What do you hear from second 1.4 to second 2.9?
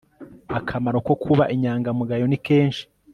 inyangamugayo ni kenshi